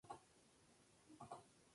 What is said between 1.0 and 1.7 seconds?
a la original"".